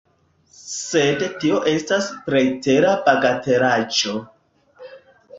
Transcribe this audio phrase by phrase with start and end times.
[0.59, 4.15] Sed tio estas pretera bagatelaĵo.